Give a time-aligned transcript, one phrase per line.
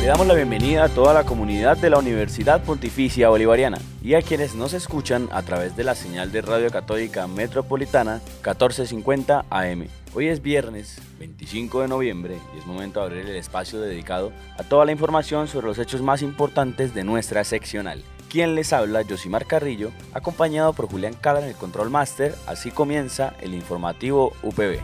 [0.00, 4.22] Le damos la bienvenida a toda la comunidad de la Universidad Pontificia Bolivariana y a
[4.22, 9.88] quienes nos escuchan a través de la señal de Radio Católica Metropolitana 1450 AM.
[10.14, 14.62] Hoy es viernes 25 de noviembre y es momento de abrir el espacio dedicado a
[14.64, 18.02] toda la información sobre los hechos más importantes de nuestra seccional.
[18.30, 22.34] Quien les habla, Josimar Carrillo, acompañado por Julián Cala en el Control Master.
[22.46, 24.78] Así comienza el informativo UPB.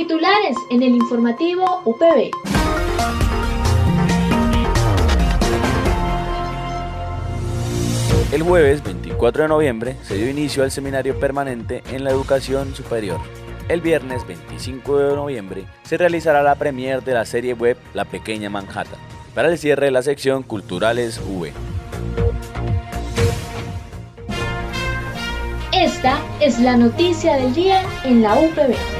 [0.00, 2.30] Titulares en el informativo UPB.
[8.32, 13.20] El jueves 24 de noviembre se dio inicio al seminario permanente en la educación superior.
[13.68, 18.48] El viernes 25 de noviembre se realizará la premier de la serie web La Pequeña
[18.48, 18.98] Manhattan,
[19.34, 21.52] para el cierre de la sección Culturales V.
[25.74, 28.99] Esta es la noticia del día en la UPB.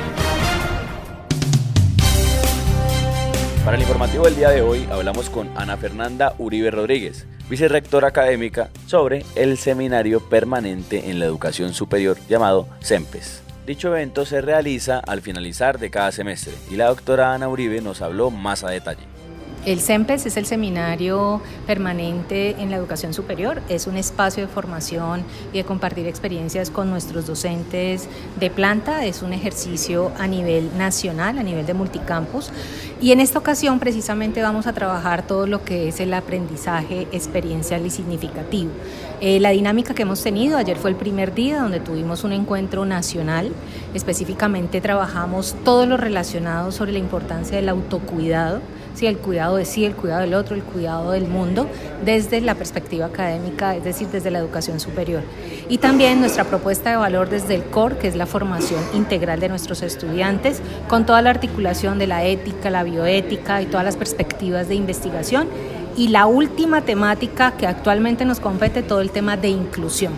[3.65, 8.71] Para el informativo del día de hoy hablamos con Ana Fernanda Uribe Rodríguez, vicerrectora académica,
[8.87, 13.43] sobre el seminario permanente en la educación superior llamado CEMPES.
[13.67, 18.01] Dicho evento se realiza al finalizar de cada semestre y la doctora Ana Uribe nos
[18.01, 19.03] habló más a detalle.
[19.67, 23.61] El CEMPES es el Seminario Permanente en la Educación Superior.
[23.69, 25.23] Es un espacio de formación
[25.53, 28.09] y de compartir experiencias con nuestros docentes
[28.41, 29.05] de planta.
[29.05, 32.51] Es un ejercicio a nivel nacional, a nivel de multicampus.
[33.03, 37.85] Y en esta ocasión precisamente vamos a trabajar todo lo que es el aprendizaje experiencial
[37.85, 38.71] y significativo.
[39.21, 42.87] Eh, la dinámica que hemos tenido, ayer fue el primer día donde tuvimos un encuentro
[42.87, 43.53] nacional.
[43.93, 48.63] Específicamente trabajamos todo lo relacionado sobre la importancia del autocuidado
[48.95, 51.67] sí, el cuidado de sí, el cuidado del otro, el cuidado del mundo,
[52.05, 55.23] desde la perspectiva académica, es decir, desde la educación superior.
[55.69, 59.49] Y también nuestra propuesta de valor desde el CORE, que es la formación integral de
[59.49, 64.69] nuestros estudiantes, con toda la articulación de la ética, la bioética y todas las perspectivas
[64.69, 65.49] de investigación.
[65.97, 70.13] Y la última temática que actualmente nos compete, todo el tema de inclusión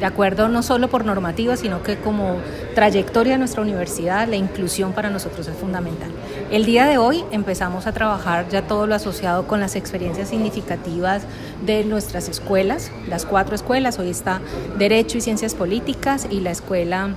[0.00, 2.38] de acuerdo no solo por normativa, sino que como
[2.74, 6.10] trayectoria de nuestra universidad, la inclusión para nosotros es fundamental.
[6.50, 11.22] El día de hoy empezamos a trabajar ya todo lo asociado con las experiencias significativas
[11.64, 14.40] de nuestras escuelas, las cuatro escuelas, hoy está
[14.76, 17.14] Derecho y Ciencias Políticas y la escuela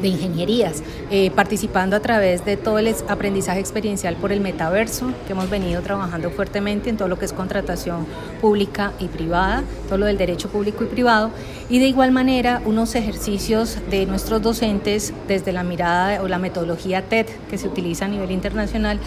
[0.00, 5.32] de ingenierías, eh, participando a través de todo el aprendizaje experiencial por el metaverso, que
[5.32, 8.06] hemos venido trabajando fuertemente en todo lo que es contratación
[8.40, 11.30] pública y privada, todo lo del derecho público y privado,
[11.68, 17.02] y de igual manera unos ejercicios de nuestros docentes desde la mirada o la metodología
[17.02, 18.98] TED que se utiliza a nivel internacional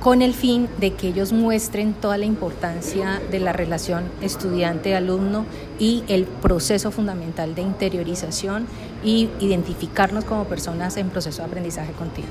[0.00, 5.46] con el fin de que ellos muestren toda la importancia de la relación estudiante-alumno
[5.78, 8.66] y el proceso fundamental de interiorización
[9.04, 12.30] y identificarnos como personas en proceso de aprendizaje continuo.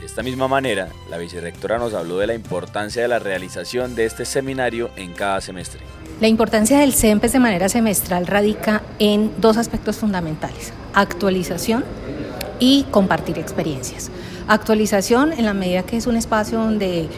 [0.00, 4.04] De esta misma manera, la vicerrectora nos habló de la importancia de la realización de
[4.04, 5.80] este seminario en cada semestre.
[6.20, 11.84] La importancia del CEMPES de manera semestral radica en dos aspectos fundamentales, actualización
[12.60, 14.10] y compartir experiencias.
[14.46, 17.08] Actualización en la medida que es un espacio donde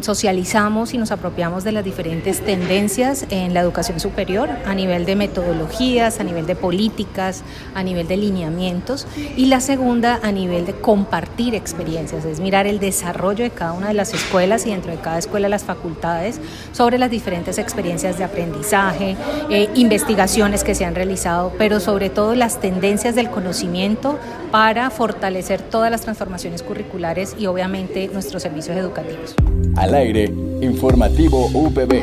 [0.00, 5.16] socializamos y nos apropiamos de las diferentes tendencias en la educación superior a nivel de
[5.16, 7.42] metodologías, a nivel de políticas,
[7.74, 9.06] a nivel de lineamientos
[9.36, 13.88] y la segunda a nivel de compartir experiencias, es mirar el desarrollo de cada una
[13.88, 16.40] de las escuelas y dentro de cada escuela las facultades
[16.72, 19.16] sobre las diferentes experiencias de aprendizaje,
[19.50, 24.18] eh, investigaciones que se han realizado, pero sobre todo las tendencias del conocimiento
[24.50, 29.34] para fortalecer todas las transformaciones curriculares y obviamente nuestros servicios educativos.
[29.76, 30.24] Al aire,
[30.60, 32.02] informativo UPB.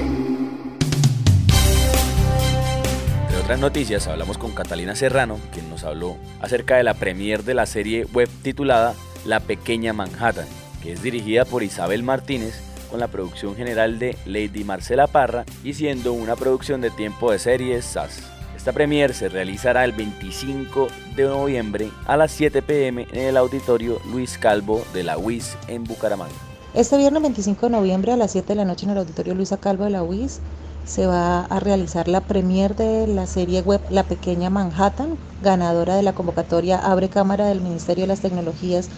[3.42, 7.66] Otras noticias, hablamos con Catalina Serrano, quien nos habló acerca de la premier de la
[7.66, 8.96] serie web titulada
[9.26, 10.48] La Pequeña Manhattan,
[10.82, 12.60] que es dirigida por Isabel Martínez
[12.90, 17.40] con la producción general de Lady Marcela Parra y siendo una producción de tiempo de
[17.40, 18.24] series SAS.
[18.56, 24.02] Esta premier se realizará el 25 de noviembre a las 7 pm en el auditorio
[24.12, 26.55] Luis Calvo de la UIS en Bucaramanga.
[26.76, 29.54] Este viernes 25 de noviembre a las 7 de la noche en el auditorio Luis
[29.62, 30.42] Calvo de la UIS
[30.86, 36.04] se va a realizar la premier de la serie web La Pequeña Manhattan, ganadora de
[36.04, 38.90] la convocatoria Abre Cámara del Ministerio de las Tecnologías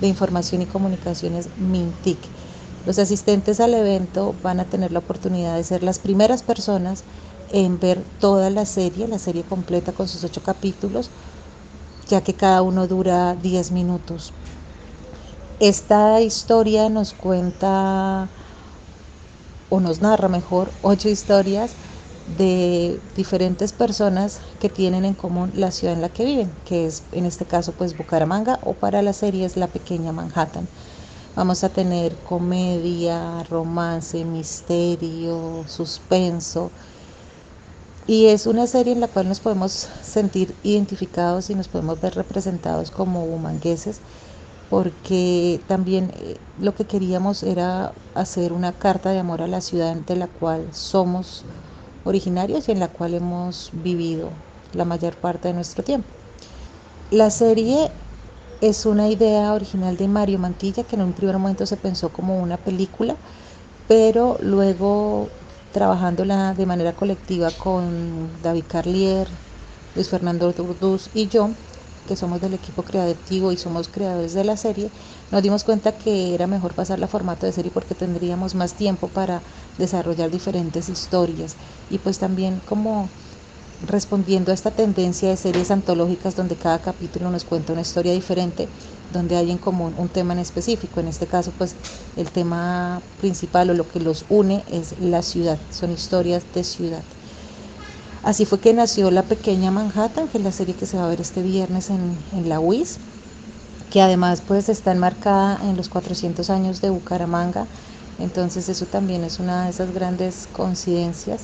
[0.00, 2.18] de Información y Comunicaciones MINTIC.
[2.86, 7.02] Los asistentes al evento van a tener la oportunidad de ser las primeras personas
[7.50, 11.10] en ver toda la serie, la serie completa con sus ocho capítulos,
[12.06, 14.32] ya que cada uno dura 10 minutos.
[15.58, 18.32] Esta historia nos cuenta
[19.68, 21.76] o nos narra mejor ocho historias
[22.24, 27.08] de diferentes personas que tienen en común la ciudad en la que viven, que es
[27.12, 30.70] en este caso pues Bucaramanga o para la serie es la pequeña Manhattan.
[31.34, 36.72] Vamos a tener comedia, romance, misterio, suspenso.
[38.06, 39.72] Y es una serie en la cual nos podemos
[40.02, 44.02] sentir identificados y nos podemos ver representados como humangueses,
[44.74, 49.94] porque también eh, lo que queríamos era hacer una carta de amor a la ciudad
[49.94, 51.44] de la cual somos
[52.02, 54.32] originarios y en la cual hemos vivido
[54.72, 56.08] la mayor parte de nuestro tiempo.
[57.10, 57.92] La serie
[58.60, 62.40] es una idea original de Mario Mantilla que en un primer momento se pensó como
[62.40, 63.16] una película,
[63.86, 65.28] pero luego
[65.70, 69.28] trabajándola de manera colectiva con David Carlier,
[69.94, 71.50] Luis Fernando Durduz y yo,
[72.04, 74.92] que somos del equipo creativo y somos creadores de la serie,
[75.30, 79.08] nos dimos cuenta que era mejor pasarla a formato de serie porque tendríamos más tiempo
[79.08, 79.42] para
[79.78, 81.56] desarrollar diferentes historias
[81.88, 83.10] y pues también como
[83.80, 88.70] respondiendo a esta tendencia de series antológicas donde cada capítulo nos cuenta una historia diferente,
[89.10, 91.00] donde hay en común un tema en específico.
[91.00, 91.76] En este caso, pues
[92.16, 97.04] el tema principal o lo que los une es la ciudad, son historias de ciudad.
[98.24, 101.08] Así fue que nació La Pequeña Manhattan, que es la serie que se va a
[101.08, 102.98] ver este viernes en, en la UIS,
[103.90, 107.66] que además pues está enmarcada en los 400 años de Bucaramanga,
[108.18, 111.42] entonces eso también es una de esas grandes coincidencias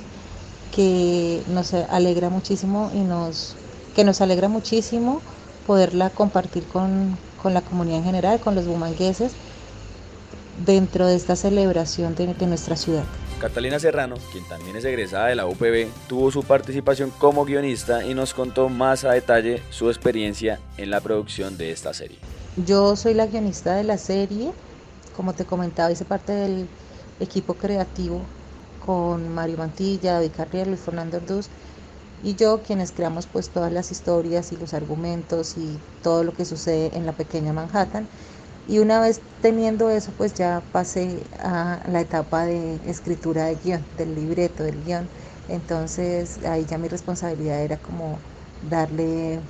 [0.75, 3.56] que nos alegra muchísimo y nos,
[3.94, 5.21] que nos alegra muchísimo
[5.67, 9.32] poderla compartir con, la comunidad en general, con los bumangueses,
[10.65, 13.05] dentro de esta celebración de nuestra ciudad.
[13.40, 18.12] Catalina Serrano, quien también es egresada de la UPB, tuvo su participación como guionista y
[18.12, 22.19] nos contó más a detalle su experiencia en la producción de esta serie.
[22.66, 24.52] Yo soy la guionista de la serie,
[25.16, 26.69] como te comentaba, hice parte del
[27.19, 28.20] equipo creativo
[28.84, 31.48] con Mario Mantilla, David Carrier, Luis Fernando Orduz
[32.22, 36.44] y yo quienes creamos pues todas las historias y los argumentos y todo lo que
[36.44, 38.06] sucede en la pequeña Manhattan.
[38.70, 43.84] Y una vez teniendo eso pues ya pasé a la etapa de escritura de guion,
[43.99, 45.08] del libreto del guion.
[45.49, 48.17] Entonces ahí ya mi responsabilidad era como
[48.70, 49.40] darle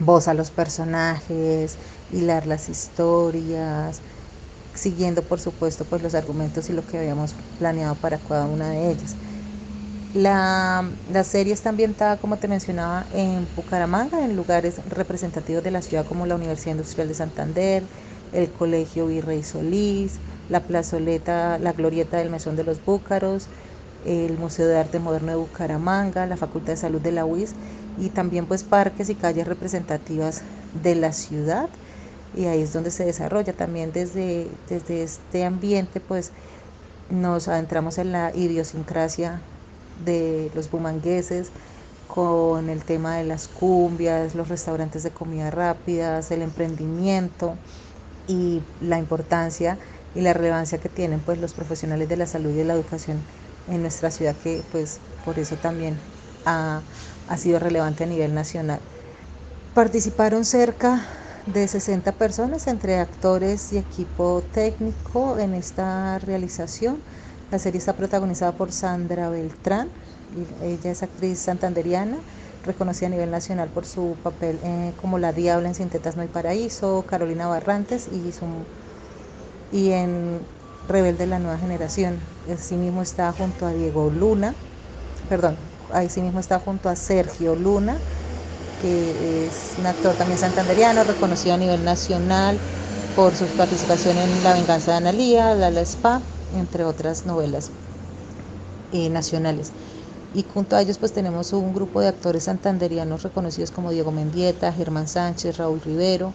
[0.00, 1.76] voz a los personajes,
[2.12, 4.02] hilar las historias,
[4.74, 8.90] siguiendo por supuesto pues los argumentos y lo que habíamos planeado para cada una de
[8.90, 9.14] ellas.
[10.14, 15.82] La, la, serie está ambientada, como te mencionaba, en Bucaramanga, en lugares representativos de la
[15.82, 17.82] ciudad como la Universidad Industrial de Santander,
[18.32, 23.48] el Colegio Virrey Solís, la plazoleta, la glorieta del Mesón de los Búcaros,
[24.04, 27.54] el Museo de Arte Moderno de Bucaramanga, la Facultad de Salud de la UIS
[27.98, 30.42] y también pues parques y calles representativas
[30.82, 31.68] de la ciudad.
[32.36, 33.52] Y ahí es donde se desarrolla.
[33.54, 36.32] También desde, desde este ambiente pues
[37.10, 39.40] nos adentramos en la idiosincrasia
[40.04, 41.52] de los bumangueses
[42.06, 47.56] con el tema de las cumbias, los restaurantes de comida rápidas, el emprendimiento
[48.26, 49.78] y la importancia
[50.14, 53.26] y la relevancia que tienen pues los profesionales de la salud y de la educación
[53.66, 56.04] en nuestra ciudad que pues por eso también
[56.44, 56.86] ha,
[57.26, 58.82] ha sido relevante a nivel nacional.
[59.72, 61.06] Participaron cerca
[61.44, 67.04] de 60 personas entre actores y equipo técnico en esta realización.
[67.50, 69.92] La serie está protagonizada por Sandra Beltrán,
[70.28, 72.24] ella es actriz santanderiana,
[72.66, 76.28] reconocida a nivel nacional por su papel eh, como la Diabla en Sintetas No hay
[76.28, 78.08] Paraíso, Carolina Barrantes
[79.72, 80.38] y, en
[80.88, 82.18] Rebelde la Nueva Generación.
[82.52, 84.54] Asimismo está junto a Diego Luna,
[85.28, 85.56] perdón,
[86.16, 87.96] mismo está junto a Sergio Luna,
[88.80, 92.58] que es un actor también santanderiano, reconocido a nivel nacional
[93.14, 96.20] por su participación en La venganza de Analía, La La Spa,
[96.54, 97.70] entre otras novelas
[98.92, 99.72] eh, nacionales.
[100.36, 104.70] Y junto a ellos pues tenemos un grupo de actores santanderianos reconocidos como Diego Mendieta,
[104.70, 106.34] Germán Sánchez, Raúl Rivero,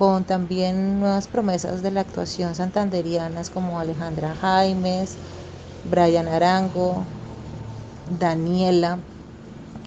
[0.00, 5.14] con también nuevas promesas de la actuación santanderianas como Alejandra Jaimes,
[5.88, 7.04] Brian Arango,
[8.18, 8.98] Daniela,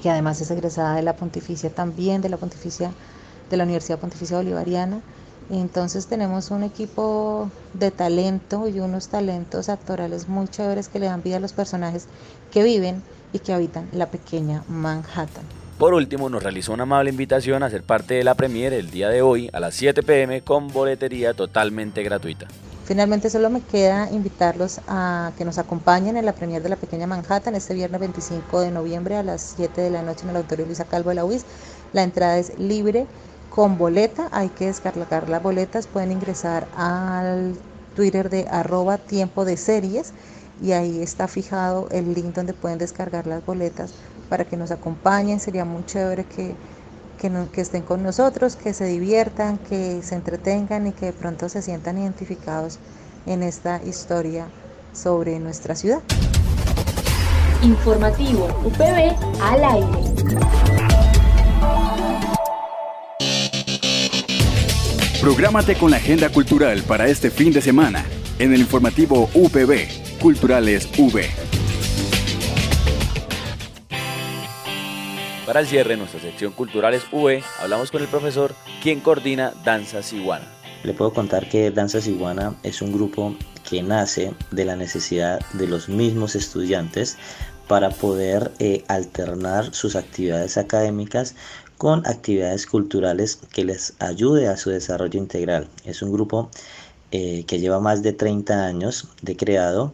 [0.01, 2.92] que además es egresada de la Pontificia también, de la Pontificia,
[3.50, 5.01] de la Universidad Pontificia Bolivariana.
[5.50, 11.24] Entonces tenemos un equipo de talento y unos talentos actorales muy chéveres que le dan
[11.24, 12.06] vida a los personajes
[12.51, 15.43] que viven y que habitan la pequeña Manhattan.
[15.77, 19.07] Por último, nos realizó una amable invitación a ser parte de la premiere el día
[19.07, 22.48] de hoy a las 7 pm con boletería totalmente gratuita.
[22.83, 27.05] Finalmente solo me queda invitarlos a que nos acompañen en la premier de La Pequeña
[27.05, 30.65] Manhattan este viernes 25 de noviembre a las 7 de la noche en el Auditorio
[30.65, 31.45] Luisa Calvo de la UIS.
[31.93, 33.05] La entrada es libre
[33.51, 37.55] con boleta, hay que descargar las boletas, pueden ingresar al
[37.95, 40.13] Twitter de arroba tiempo de series
[40.62, 43.92] y ahí está fijado el link donde pueden descargar las boletas
[44.30, 45.39] para que nos acompañen.
[45.39, 46.56] Sería muy chévere que,
[47.18, 51.62] que, estén con nosotros, que se diviertan, que se entretengan y que de pronto se
[51.62, 52.80] sientan identificados
[53.25, 54.48] en esta historia
[54.94, 56.01] sobre nuestra ciudad.
[57.62, 60.10] Informativo UPB al aire.
[65.22, 68.06] Prográmate con la agenda cultural para este fin de semana
[68.39, 71.26] en el informativo UPB Culturales V.
[75.46, 80.12] Para el cierre de nuestra sección Culturales V, hablamos con el profesor quien coordina Danzas
[80.12, 80.46] Iguana.
[80.84, 83.34] Le puedo contar que Danzas Iguana es un grupo
[83.70, 87.18] que nace de la necesidad de los mismos estudiantes
[87.70, 91.36] para poder eh, alternar sus actividades académicas
[91.78, 95.70] con actividades culturales que les ayude a su desarrollo integral.
[95.86, 96.52] Es un grupo
[97.12, 99.94] eh, que lleva más de 30 años de creado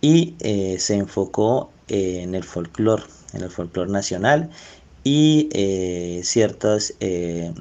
[0.00, 3.04] y eh, se enfocó eh, en el folclore,
[3.34, 4.50] en el folclore nacional
[5.04, 5.48] y
[6.24, 6.94] ciertos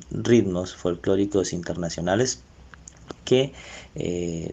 [0.09, 2.41] ritmos folclóricos internacionales
[3.23, 3.53] que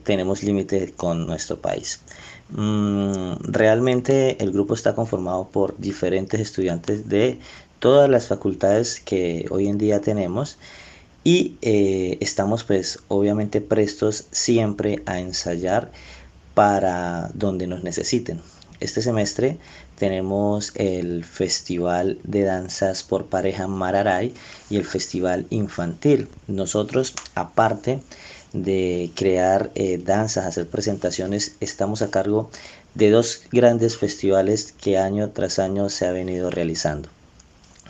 [0.04, 2.02] tenemos límite con nuestro país.
[2.50, 7.38] Mm, realmente el grupo está conformado por diferentes estudiantes de
[7.78, 10.58] todas las facultades que hoy en día tenemos
[11.24, 15.90] y eh, estamos pues obviamente prestos siempre a ensayar
[16.54, 18.40] para donde nos necesiten.
[18.80, 19.58] Este semestre
[19.96, 24.34] tenemos el Festival de Danzas por Pareja Mararay
[24.68, 26.28] y el Festival Infantil.
[26.48, 28.02] Nosotros, aparte
[28.52, 32.50] de crear eh, danzas, hacer presentaciones, estamos a cargo
[32.94, 37.08] de dos grandes festivales que año tras año se ha venido realizando.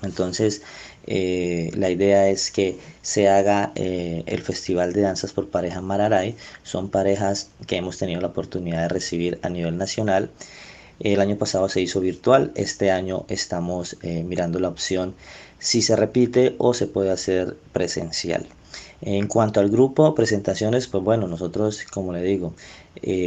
[0.03, 0.63] Entonces,
[1.07, 6.37] eh, la idea es que se haga eh, el Festival de Danzas por Pareja Mararay.
[6.63, 10.31] Son parejas que hemos tenido la oportunidad de recibir a nivel nacional.
[11.01, 15.15] El año pasado se hizo virtual, este año estamos eh, mirando la opción
[15.59, 18.47] si se repite o se puede hacer presencial.
[19.01, 22.55] En cuanto al grupo, presentaciones, pues bueno, nosotros, como le digo,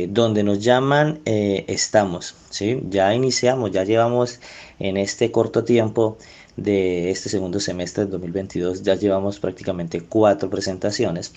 [0.09, 2.81] donde nos llaman, estamos, ¿sí?
[2.89, 4.39] Ya iniciamos, ya llevamos
[4.79, 6.17] en este corto tiempo
[6.57, 11.33] de este segundo semestre del 2022 ya llevamos prácticamente cuatro presentaciones.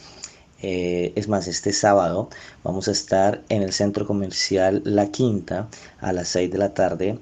[0.61, 2.31] Eh, es más, este sábado
[2.65, 5.69] vamos a estar en el centro comercial La Quinta
[6.01, 7.19] a las 6 de la tarde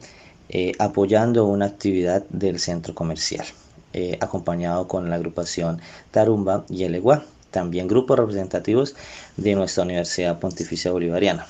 [0.48, 3.44] eh, apoyando una actividad del centro comercial,
[3.92, 5.80] eh, acompañado con la agrupación
[6.12, 7.02] Tarumba y el
[7.50, 8.94] también grupos representativos
[9.36, 11.46] de nuestra Universidad Pontificia Bolivariana.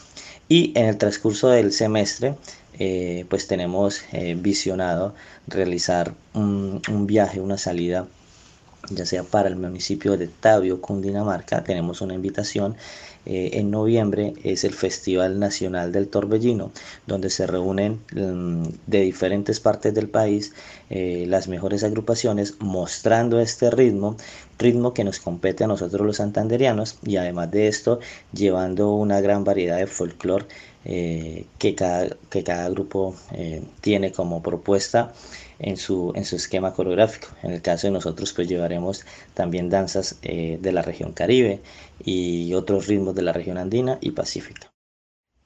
[0.49, 2.37] Y en el transcurso del semestre
[2.79, 5.15] eh, pues tenemos eh, visionado
[5.47, 8.07] realizar un, viaje, una salida
[8.91, 12.77] ya sea para el municipio de Tabio, Cundinamarca, tenemos una invitación.
[13.25, 16.71] Eh, en noviembre es el Festival Nacional del Torbellino,
[17.09, 20.53] donde se reúnen mm, de diferentes partes del país
[20.89, 24.17] las mejores agrupaciones mostrando este ritmo,
[24.57, 27.99] ritmo que nos compete a nosotros los santanderianos y además de esto
[28.33, 30.47] llevando una gran variedad de folclore
[30.89, 35.13] eh, que, cada, que cada grupo eh, tiene como propuesta
[35.59, 37.27] en su, en su esquema coreográfico.
[37.43, 41.61] En el caso de nosotros, pues llevaremos también danzas eh, de la región Caribe
[42.05, 44.71] y otros ritmos de la región andina y pacífica.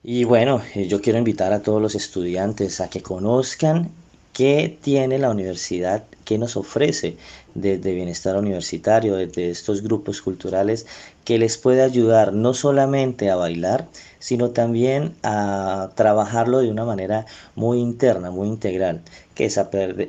[0.03, 3.91] Y bueno, yo quiero invitar a todos los estudiantes a que conozcan
[4.33, 7.17] qué tiene la universidad, qué nos ofrece
[7.55, 10.87] desde bienestar universitario, desde estos grupos culturales,
[11.25, 17.27] que les puede ayudar no solamente a bailar, sino también a trabajarlo de una manera
[17.57, 19.03] muy interna, muy integral,
[19.35, 19.59] que es,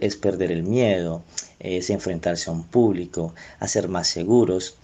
[0.02, 1.24] es perder el miedo,
[1.60, 4.78] es enfrentarse a un público, a ser más seguros,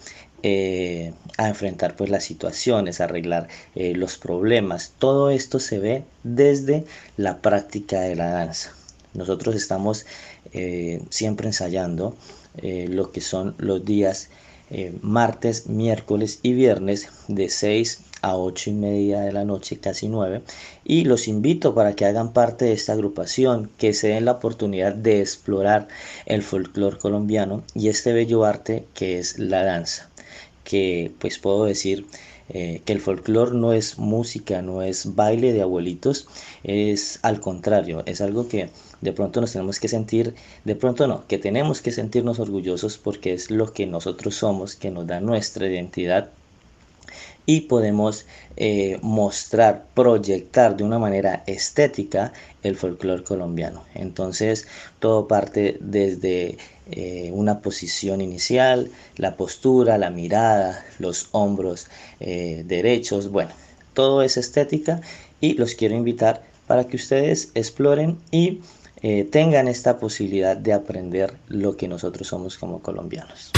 [0.44, 4.94] eh, a enfrentar pues las situaciones, a arreglar eh, los problemas.
[5.00, 6.86] Todo esto se ve desde
[7.18, 8.77] la práctica de la danza.
[9.18, 10.06] Nosotros estamos
[10.54, 12.16] eh, siempre ensayando
[12.64, 14.30] lo que son los días
[15.02, 20.42] martes, miércoles y viernes de 6 a 8 y media de la noche, casi 9.
[20.84, 24.96] Y los invito para que hagan parte de esta agrupación, que se den la oportunidad
[24.96, 25.88] de explorar
[26.26, 30.10] el folclore colombiano y este bello arte que es la danza
[30.68, 32.06] que pues puedo decir
[32.50, 36.28] eh, que el folclore no es música, no es baile de abuelitos,
[36.64, 38.70] es al contrario, es algo que
[39.02, 43.34] de pronto nos tenemos que sentir, de pronto no, que tenemos que sentirnos orgullosos porque
[43.34, 46.30] es lo que nosotros somos, que nos da nuestra identidad
[47.46, 48.26] y podemos
[48.58, 53.86] eh, mostrar, proyectar de una manera estética el folclore colombiano.
[53.96, 54.68] Entonces,
[55.00, 56.58] todo parte desde
[56.92, 61.88] eh, una posición inicial, la postura, la mirada, los hombros
[62.20, 63.52] eh, derechos, bueno,
[63.94, 65.02] todo es estética
[65.40, 68.60] y los quiero invitar para que ustedes exploren y
[69.02, 73.52] eh, tengan esta posibilidad de aprender lo que nosotros somos como colombianos.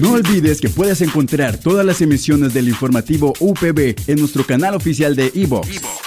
[0.00, 5.14] No olvides que puedes encontrar todas las emisiones del informativo UPB en nuestro canal oficial
[5.14, 5.80] de iVox,